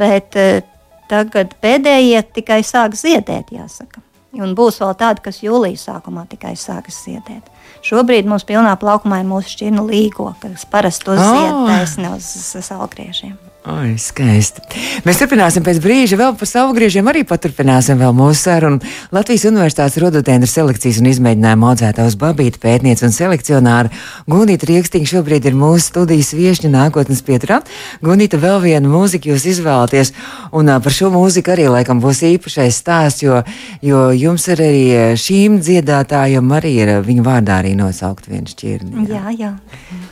[0.01, 0.61] Bet eh,
[1.09, 4.01] tagad pēdējie tikai sāk ziedēt, jāsaka.
[4.39, 7.49] Un būs vēl tādi, kas jūlijā sākumā tikai sākas ziedēt.
[7.81, 11.23] Šobrīd mums pilnā plaukumā ir mūsu šķirnu līgo, kas parasti to Ah.
[11.25, 12.27] zied taisni uz
[12.67, 13.37] salgriežiem.
[13.61, 14.63] Ai, skaisti.
[15.05, 18.79] Mēs turpināsim pēc brīža, vēl par savu griežiem arī paturpināsim vēl mūsu sarunu.
[19.13, 23.91] Latvijas Universitātes rododendra selekcijas un izmēģinājuma audzētājs Babīta pētniece un selekcionāra
[24.25, 27.59] Gunīta Riekstīna šobrīd ir mūsu studijas viešņa nākotnes pieturā.
[28.01, 30.13] Gunīta, vēl vienu mūziku jūs izvēlaties,
[30.57, 33.43] un par šo mūziku arī laikam būs īpašais stāsts, jo,
[33.85, 34.83] jo jums ir arī
[35.21, 39.05] šīm dziedātājiem arī ir viņu vārdā arī nosaukt vienu šķirni.
[39.13, 39.53] Jā, jā.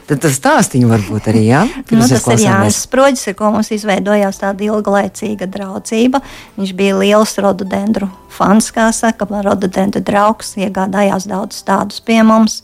[0.09, 1.65] Tad tas stāstiņu varbūt arī, jā?
[1.65, 2.45] Nu, Pirms tas ir uzklausāmies.
[2.45, 6.21] Jānis Sproģis, ar ko mums izveidojās tāda ilglaicīga draudzība.
[6.59, 12.61] Viņš bija liels rododendru fans, kā saka, rododendru draugs, iegādājās daudz tādus pie mums.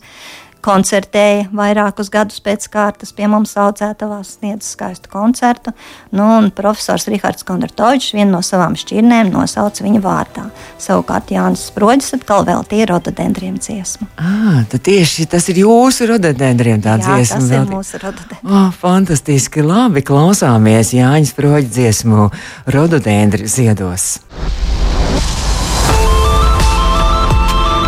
[0.66, 5.70] Koncertēja vairākus gadus pēc kārtas, pie mums audzētavās sniedza skaistu koncertu.
[6.10, 10.48] Nu, un profesors Rihards Kondratovičs vienu no savām šķirnēm nosauca viņa vārdā.
[10.82, 14.08] Savukārt Jānis Sproģis atkal veltīja rododendriem dziesmu.
[14.18, 17.38] Ah, tad tieši tas ir jūsu rododendriem tā Jā, dziesma.
[17.38, 17.76] tas ir veltīta.
[17.78, 18.40] mūsu rododendri.
[18.50, 22.30] Oh, fantastiski, labi, klausāmies Jāņas Proģa dziesmu
[22.74, 24.16] rododendri ziedos.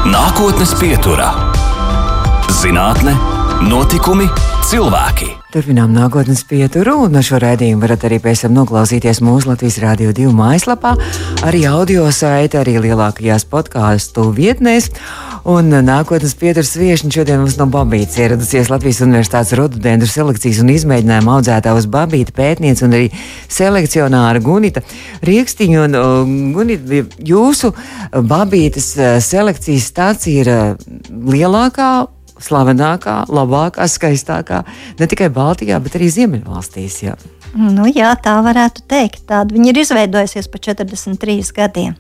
[0.09, 1.33] Nākotnes pieturā-
[2.59, 3.13] zinātne,
[3.71, 4.25] notikumi,
[4.67, 5.29] cilvēki.
[5.55, 10.33] Turpinām nākotnes pieturu, un šo raidījumu varat arī pēc tam noklausīties mūsu Latvijas Rādio 2
[10.35, 10.97] mājaslapā,
[11.47, 14.91] arī audio saite, arī lielākajās podkāstu vietnēs.
[15.49, 21.39] Un nākotnes pieturas viesiņš šodien mums no Babītas ieradusies Latvijas Universitātes rododendru selekcijas un izmēģinājuma
[21.39, 23.09] audzētā uz Babīta pētniece un arī
[23.47, 24.83] selekcionāra Gunita
[25.25, 25.87] Riekstīņa.
[25.87, 27.73] Un, uh, Gunita, jūsu
[28.19, 30.87] Babītas uh, selekcijas stācija ir uh,
[31.33, 31.91] lielākā
[32.43, 34.63] slavenākā, labākā, skaistākā
[34.99, 36.99] ne tikai Baltijā, bet arī Ziemeļvalstīs.
[37.07, 37.17] Jā.
[37.57, 39.25] Nu, jā, tā varētu teikt.
[39.31, 41.97] Tāda viņa ir izveidojusies pa 43 gadiem.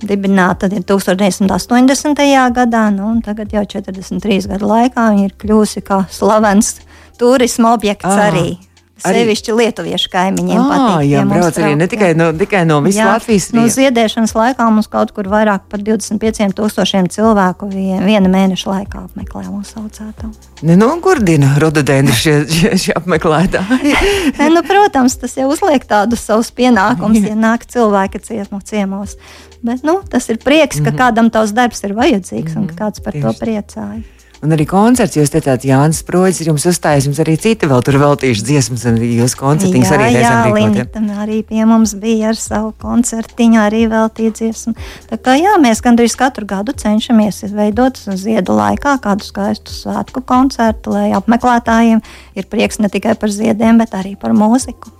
[0.00, 2.22] Dibināta 1980.
[2.56, 6.78] gadā, nu, un tagad jau 43 gadu laikā viņa ir kļuvusi kā slavens
[7.20, 8.30] turisma objekts à.
[8.30, 8.54] arī.
[9.02, 11.08] Sevišķi lietuviešu kaimiņiem à, patīk.
[11.10, 13.48] Jā, brauc arī ne tikai no, tikai no visas jā, Latvijas.
[13.56, 19.42] No ziedēšanas laikā mums kaut kur vairāk par 25 tūkstošiem cilvēku viena mēneša laikā apmeklē
[19.48, 20.30] mūsu saucēto.
[20.64, 23.96] Ne nogurdina rododendru šie, šie, šie apmeklētāji.
[24.38, 29.18] ne, nu, protams, tas jau uzliek tādus savus pienākumus, ja nāk cilvēki ciemo, ciemos.
[29.64, 31.00] Bet nu, tas ir prieks, ka mm -hmm.
[31.02, 32.60] kādam tavs darbs ir vajadzīgs mm -hmm.
[32.62, 33.22] un ka kāds par Tieši.
[33.22, 34.14] to priecājas.
[34.44, 37.96] Un arī koncerts, jūs teicāt, Jānis Sproģis ir jums uzstājis, jums arī citi vēl tur
[38.02, 40.98] veltījuši dziesmas, un jūs koncertiņus arī reizēm rīkot.
[41.00, 44.74] Jā, arī pie mums bija ar savu koncertiņu arī veltīt dziesmu.
[45.08, 50.92] Tā kā jā, mēs gandrīz katru gadu cenšamies izveidot ziedu laikā kādu skaistu svētku koncertu,
[50.92, 52.04] lai apmeklētājiem
[52.36, 54.92] ir prieks ne tikai par ziediem, bet arī par mūziku.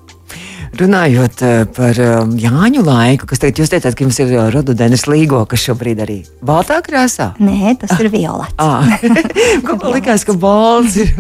[0.75, 5.05] Runājot eh, par um, Jāņu laiku, kas teikt, jūs teicāt, ka jums ir uh, rododendrs
[5.07, 7.31] līgo, kas šobrīd arī baltā krāsā?
[7.39, 8.57] Nē, tas ir violets.
[8.59, 8.89] Ah,
[9.67, 11.13] Kaut kā likās, ka balts ir.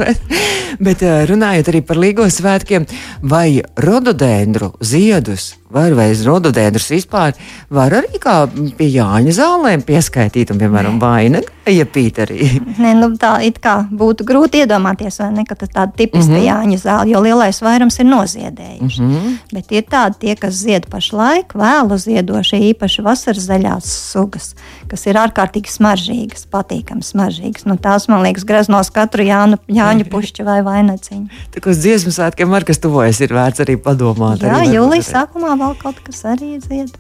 [0.83, 2.89] Bet runājot arī par līgo svētkiem,
[3.23, 7.35] vai rododendru ziedus var vai rododendrus vispār
[7.75, 8.45] var arī kā
[8.79, 12.49] pie Jāņa zālēm pieskaitīt un, piemēram, vainagu iepīt arī?
[12.83, 16.39] Nē, nu tā it kā būtu grūti iedomāties, vai ne, ka tas tāda tipiska mm
[16.39, 16.47] -hmm.
[16.49, 19.03] Jāņa zāle, jo lielais vairums ir noziedējuši.
[19.03, 19.37] Mm -hmm.
[19.53, 24.55] Bet ir tādi tie, kas zied pašlaik, vēlu ziedošie, īpaši vasaras zaļās sugas,
[24.89, 27.65] kas ir ārkārtīgi smaržīgas, patīkami smaržīgas.
[27.65, 31.27] Nu, tās, man liekas, graznos katru Jānu, Jāņa pušķi vai vainaciņu.
[31.55, 34.43] Tā kā uz dziesmu svētkiem ar kas tuvojas, ir vērts arī padomāt.
[34.43, 36.93] Jā, jūlijas sākumā vēl kaut kas arī zied.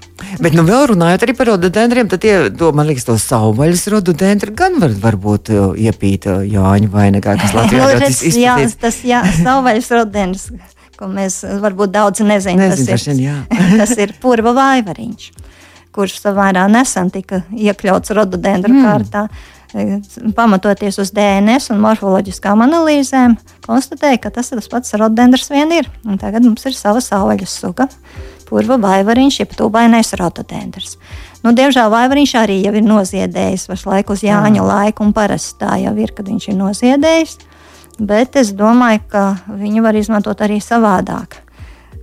[0.42, 4.54] Bet, nu, vēl runājot arī par rododendriem, tad tie, to, man liekas, to savvaļas rododendri
[4.56, 8.40] gan var varbūt uh, iepīt uh, Jāņa vainagā, kas Latvijā ļoti izplatīts.
[8.40, 10.46] Jā, tas, jā, savvaļas rododendrs,
[10.98, 12.70] ko mēs varbūt daudz nezinām.
[12.72, 15.32] Nezin, tas, ir, tas ir purva vaivariņš,
[15.94, 18.88] kurš samērā nesen tika iekļauts rododendru mm.
[18.88, 19.28] kārtā
[20.36, 23.34] pamatoties uz DNS un morfoloģiskām analīzēm,
[23.66, 25.88] konstatēja, ka tas ir tas pats rododendrs vien ir.
[26.06, 27.88] Un tagad mums ir sava savvaļas suga
[28.48, 30.98] purva vaivariņš, jeb tūbainais rotodendrs.
[31.44, 34.68] Nu, diemžēl vaivariņš arī jau ir noziedējis pašlaik uz Jāņa Jā.
[34.68, 37.34] laiku, un parasti tā jau ir, kad viņš ir noziedējis.
[38.00, 41.44] Bet es domāju, ka viņu var izmantot arī savādāk.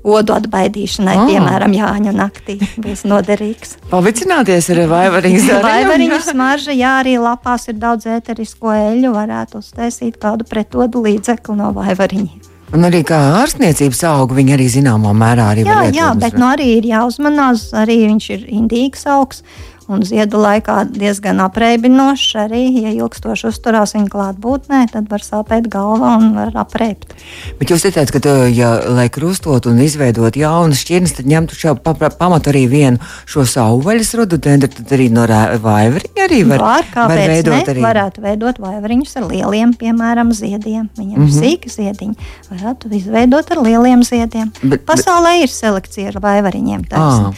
[0.02, 1.28] Odu atbaidīšanai, oh.
[1.30, 3.76] piemēram, Jāņa naktī būs noderīgs.
[3.94, 5.66] Pavicināties ar vaivariņu zāli.
[5.66, 11.70] Vaivariņu smarža, jā, arī lapās ir daudz ēterisko eļu, varētu uztaisīt kādu pretodu līdzekli no
[11.78, 12.41] vaivariņiem.
[12.72, 16.70] Un arī kā ārstniecības auga, viņa arī zināmā mērā arī jā, jā, bet nu, arī
[16.78, 19.44] ir jāuzmanās, arī viņš ir indīgs augs
[19.92, 22.36] un ziedu laikā diezgan apreibinošs.
[22.46, 27.16] Arī, ja ilgstoši uzturās viņa klātbūtnē, tad var sāpēt galva un var apreibt.
[27.60, 31.94] Bet jūs teicāt, ka, ja, lai krustot un izveidot jaunas šķirnes, tad ņemtu šo pa,
[31.98, 37.16] pa, pamatu arī vienu šo sauvaļas rododendru, tad arī no vaivariņa arī var, var, var
[37.18, 37.54] veidot.
[37.54, 37.62] Ne?
[37.74, 37.84] Arī.
[37.84, 40.90] Varētu veidot vaivariņus ar lieliem, piemēram, ziediem.
[40.98, 41.40] Viņam mm -hmm.
[41.40, 42.30] sīki ziediņi.
[42.52, 44.52] Varētu izveidot ar lieliem ziediem.
[44.62, 45.44] Bet, Pasaulē bet...
[45.46, 46.86] ir selekcija ar vaivariņiem.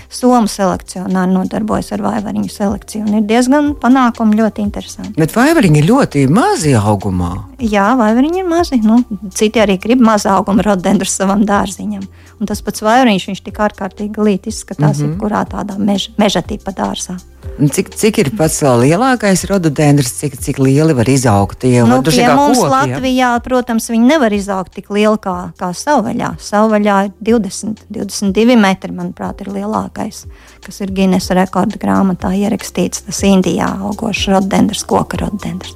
[0.10, 3.06] Somu selekcionāri nodarbojas ar vaivariņu vaivariņu selekciju.
[3.08, 5.16] Ir diezgan panākumi, ļoti interesanti.
[5.18, 7.50] Bet vaivariņi ir ļoti mazi augumā.
[7.60, 8.80] Jā, vaivariņi ir mazi.
[8.84, 9.04] Nu,
[9.34, 12.04] citi arī grib mazu augumu rododendrus savam dārziņam.
[12.40, 15.14] Un tas pats vaivariņš, viņš tik ārkārtīgi līdzi izskatās, mm -hmm.
[15.14, 17.18] jebkurā tādā meža, meža tipa dārzā.
[17.44, 21.60] Cik, cik ir pats lielākais rododendrs, cik, cik lieli var izaugt?
[21.62, 23.42] Tie, nu, pie mums koki, Latvijā, ja?
[23.44, 26.34] protams, viņi nevar izaugt tik lieli kā, kā savvaļā.
[26.42, 30.24] Savvaļā ir 20, 22 metri, manuprāt, ir lielākais,
[30.66, 33.04] kas ir Guinness rekorda grāmatā ierakstīts.
[33.10, 35.76] Tas Indijā augošs rododendrs, koka rododendrs.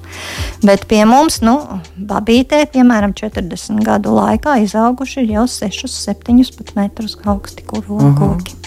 [0.66, 1.60] Bet pie mums, nu,
[2.00, 6.42] babītē, piemēram, 40 gadu laikā izauguši jau 6, 7
[6.80, 8.67] metrus augsti kuru uh -huh.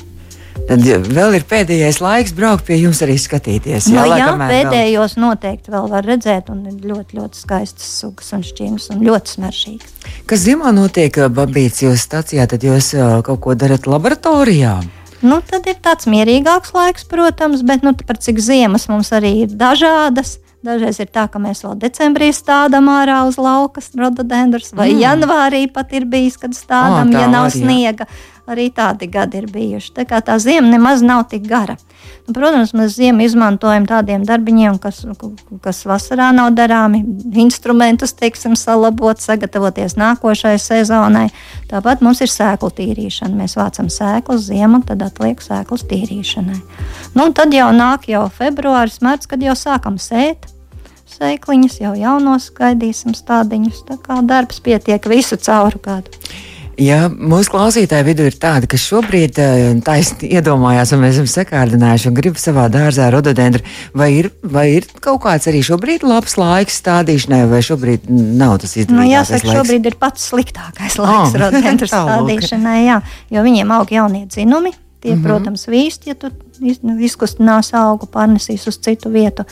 [0.70, 3.88] Tad vēl ir pēdējais laiks braukt pie jums arī skatīties.
[3.90, 5.24] Jā, no, jā pēdējos vēl...
[5.24, 9.96] noteikti vēl var redzēt, un ir ļoti, ļoti skaistas sugas un šķīnas un ļoti smaržīgas.
[10.30, 12.92] Kas zimā notiek Babīts jūsu stacijā, tad jūs
[13.26, 14.76] kaut ko darat laboratorijā?
[15.26, 19.58] Nu, tad ir tāds mierīgāks laiks, protams, bet nu, par cik ziemas mums arī ir
[19.58, 24.98] dažādas Dažreiz ir tā, ka mēs vēl decembrī stādām ārā uz laukas rododendrus, vai mm.
[25.00, 28.06] janvārī pat ir bijis, kad stādām, oh, ja nav var, sniega.
[28.50, 29.92] Arī tādi gadi ir bijuši.
[29.94, 31.76] Tā kā tā zima nemaz nav tik gara.
[32.26, 35.04] Nu, protams, mēs ziemu izmantojam tādiem darbiņiem, kas,
[35.62, 37.04] kas vasarā nav darāmi,
[37.42, 41.26] instrumentus, teiksim, salabot, sagatavoties nākošajai sezonai.
[41.70, 43.38] Tāpat mums ir sēklu tīrīšana.
[43.38, 46.58] Mēs vācam sēklas ziemu, tad atliek sēklas tīrīšanai.
[47.14, 50.50] Nu, tad jau nāk jau februāris, mārts, kad jau sākam sēt
[51.10, 53.84] sēkliņas, jau jaunos gaidīsim stādiņus.
[53.88, 56.14] Tā kā darbs pietiek visu cauru gadu.
[56.80, 62.08] Ja mūsu klausītāju vidū ir tādi, kas šobrīd eh, taisni iedomājās, un mēs esam sakārdinājuši
[62.08, 63.60] un grib savā dārzā rododendru,
[63.92, 68.78] vai ir, vai ir kaut kāds arī šobrīd labs laiks stādīšanai, vai šobrīd nav tas
[68.78, 69.58] izdevīgākais nu, jāsaka, laiks?
[69.60, 73.00] Šobrīd ir pats sliktākais laiks oh, rododendru stādīšanai, jā,
[73.36, 74.72] jo viņiem aug jaunie dzinumi.
[75.00, 75.24] Tie, mm -hmm.
[75.24, 76.28] protams, vīst, ja tu
[77.00, 79.46] izkustinās augu, pārnesīs uz citu vietu.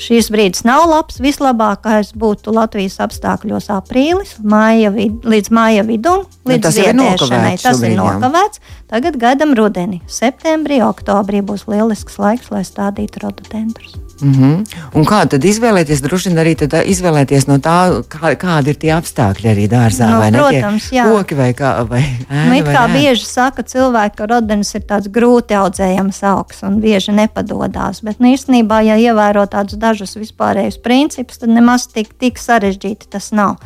[0.00, 1.20] Šīs brīdis nav labs.
[1.22, 7.54] Vislabākais būtu Latvijas apstākļos aprīlis, māja vid, līdz māja vidum, nu, līdz nu, ziedēšanai.
[7.62, 8.64] Tas šobrīd, ir nokavēts.
[8.90, 10.02] Tagad gaidām rudeni.
[10.10, 14.03] Septembrī, oktobrī būs lielisks laiks, lai stādītu rododendrus.
[14.20, 14.64] Mm -hmm.
[14.94, 16.00] Un kā tad izvēlēties?
[16.00, 16.54] Droši vien arī
[16.86, 20.10] izvēlēties no tā, kā, kādi ir tie apstākļi arī dārzā.
[20.10, 21.04] No, nu, protams, jā.
[21.10, 21.88] Koki vai kā.
[21.88, 26.62] Vai ēna, nu, kā vai bieži saka cilvēki, ka rodenis ir tāds grūti audzējams augs
[26.62, 28.02] un bieži nepadodās.
[28.02, 33.32] Bet nu, īstenībā, ja ievēro tādus dažus vispārējus principus, tad nemaz tik, tik sarežģīti tas
[33.32, 33.56] nav.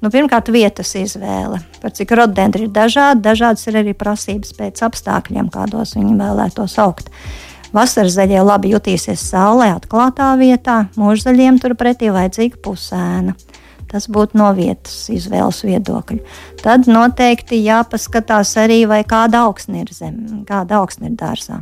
[0.00, 1.60] Nu, pirmkārt, vietas izvēle.
[1.82, 7.12] Par cik rododendri ir dažādi, dažādas ir arī prasības pēc apstākļiem, kādos viņi vēlētos augt.
[7.76, 13.36] Vasaras zaļie labi jutīsies saulē, atklātā vietā, mūžzaļiem turpretī vajadzīga pusēna.
[13.90, 16.18] Tas būtu no vietas izvēles viedokļa.
[16.62, 21.60] Tad noteikti jāpaskatās arī, vai kāda augsne ir zem, kāda augsne ir dārzā.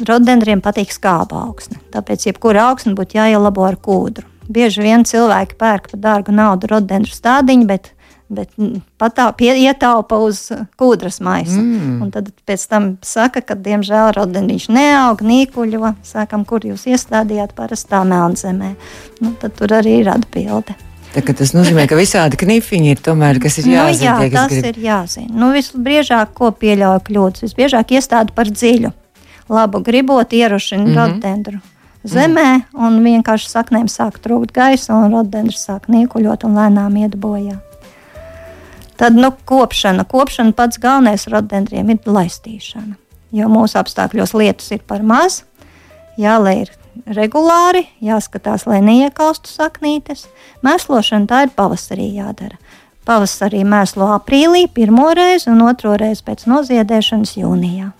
[0.00, 4.28] Rododendriem patīk skāba augsne, tāpēc jebkura augsne būtu jāielabo ar kūdru.
[4.50, 7.92] Bieži vien cilvēki pērk par dārgu naudu rododendru stādiņu, bet
[8.30, 8.52] bet
[9.00, 10.46] patā pie, ietaupa uz
[10.80, 11.58] kūdras maisa.
[11.58, 11.96] Mm.
[12.04, 15.94] Un tad pēc tam saka, ka diemžēl rodeniņš neaug, nīkuļo.
[16.06, 18.74] Sākam, kur jūs iestādījāt parastā melnzemē.
[19.20, 20.76] Nu, tad tur arī ir atbilde.
[21.10, 23.90] Tā, tas nozīmē, ka visādi knifiņi ir tomēr, kas ir jāzina.
[23.90, 24.68] Nu, jā, tie, tas grib...
[24.70, 25.32] ir jāzina.
[25.42, 28.92] Nu, visbiežāk, ko pieļauj kļūdas, visbiežāk iestāda par dziļu.
[29.50, 31.14] Labu gribot ierušina mm -hmm.
[31.18, 31.58] rodendru
[32.04, 37.58] zemē, un vienkārši saknēm sāk trūkt gaisa, un rodendrs sāk nīkuļot un lēnām iet bojā.
[39.00, 40.04] Tad nu, kopšana.
[40.04, 42.98] Kopšana pats galvenais rododendriem ir laistīšana.
[43.32, 45.44] Jo mūsu apstākļos lietus ir par maz,
[46.20, 46.74] jālai ir
[47.16, 50.26] regulāri, jāskatās, lai neiekaustu saknītes.
[50.66, 52.58] Mēslošana tā ir pavasarī jādara.
[53.08, 57.90] Pavasarī mēslo aprīlī, pirmo reizi un otro reizi pēc noziedēšanas jūnijā.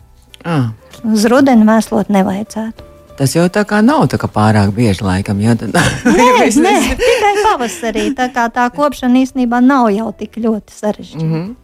[0.44, 0.70] Ah.
[1.08, 2.89] Uz rudeni mēslot nevajadzētu.
[3.20, 5.42] Tas jau tā kā nav tā kā pārāk bieži, laikam.
[5.44, 6.28] Jo, tad, nē,
[6.64, 8.06] nē, tikai pavasarī.
[8.16, 11.26] Tā kā tā kopšana īstenībā nav jau tik ļoti sarežģīta.
[11.26, 11.58] Mm -hmm.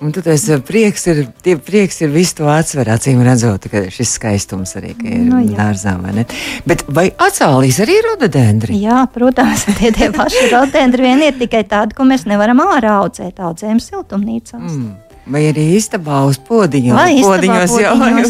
[0.00, 3.86] Un tad tas eh, prieks ir, tie prieks ir visu to atsver, acīm redzot, ka
[3.90, 6.26] šis skaistums arī ir nu, dārzā, vai ne?
[6.68, 8.76] Bet vai atsālīs arī rododendri?
[8.82, 13.40] Jā, protams, tie tie paši rododendri vien ir tikai tādi, ko mēs nevaram ārā audzēt,
[13.40, 14.68] audzējam siltumnīcās.
[14.68, 15.05] Mm.
[15.26, 17.72] Vai arī istabā uz podiņos, jā, podiņos,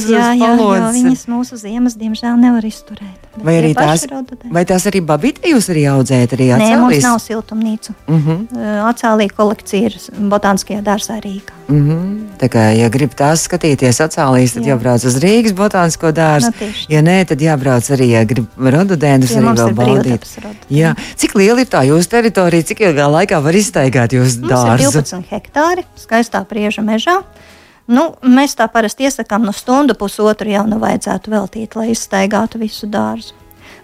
[0.09, 3.25] jā, jā, jā, viņas mūsu ziemas, diemžēl, nevar izturēt.
[3.44, 4.07] Vai arī tās,
[4.53, 6.35] vai tās arī babīte jūs arī audzējat?
[6.37, 7.94] Arī Nē, mums nav siltumnīcu.
[8.07, 8.46] Uh mhm.
[8.53, 8.79] -huh.
[8.90, 9.99] Acālī kolekcija ir
[10.33, 11.53] botāniskajā dārzā Rīgā.
[11.68, 11.90] Uh mhm.
[11.90, 12.27] -huh.
[12.37, 14.75] Tā kā, ja grib tās skatīties acālīs, tad Jā.
[14.75, 16.53] jābrauc uz Rīgas botānisko dārzu.
[16.53, 20.27] No, nu, ja nē, tad jābrauc arī, ja grib rododendrus arī vēl baudīt.
[20.68, 20.94] Jā.
[21.16, 24.92] Cik liela ir tā jūsu teritorija, cik ilgā laikā var iztaigāt jūsu dārzu?
[24.92, 27.22] 12 hektāri skaistā prieža mežā.
[27.87, 32.88] Nu, mēs tā parasti iesakām, no stundu pusotru jau nu vajadzētu veltīt, lai izstaigātu visu
[32.90, 33.37] dārzu.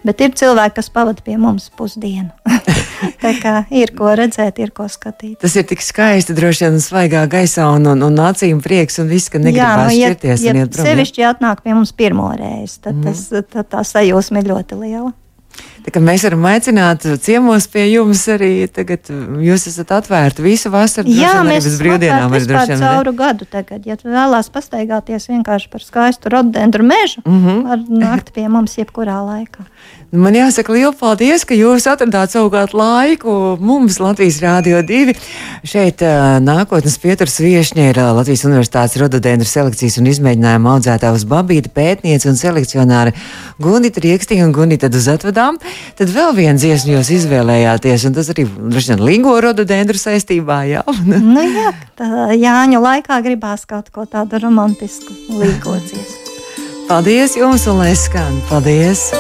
[0.03, 2.33] Bet ir cilvēki, kas pavadīja pie mums pusdienu.
[3.23, 5.37] tā kā ir ko redzēt, ir ko skatīt.
[5.43, 9.31] Tas ir tik skaisti, droši vien, svaigā gaisā un, un, un acīm prieks un viss,
[9.31, 10.47] ka negribas nu, šķirties.
[10.49, 13.07] Ja, ja sevišķi atnāk pie mums pirmo reizi, tad, mm.
[13.07, 15.13] tas, tad tā sajūsma ir ļoti liela.
[15.83, 18.53] Mēs varam aicināt ciemos pie jums arī.
[18.71, 19.11] Tagad
[19.43, 21.11] jūs esat atvērti visu vasaru.
[21.11, 22.83] Jā, mēs esam droši vien.
[22.83, 27.63] Cauru gadu tagad, ja vēlās pastaigāties vienkārši par skaistu rododendru mežu, mm -hmm.
[27.69, 29.67] var nākt pie mums jebkurā laikā.
[30.13, 35.15] Man jāsaka liels paldies, ka jūs atradāt savukārt laiku mums Latvijas Rādio 2.
[35.65, 41.25] Šeit uh, nākotnes pieturas viešņa ir uh, Latvijas Universitātes rododendru selekcijas un izmēģinājuma audzētā uz
[41.25, 43.15] babīta pētniece un selekcionāre
[43.57, 45.57] Gunita Riekstī un Gunita Duzatvedām.
[45.99, 50.63] Tad vēl viens dziesmu jūs izvēlējāties, un tas arī droši vien lingo rododendru saistībā.
[50.71, 51.73] Jā, nu, jā
[52.43, 56.19] Jāņu laikā gribās kaut ko tādu romantisku līgo dziesmu.
[56.89, 58.43] Paldies jums, un lai skan!
[58.51, 59.11] Paldies!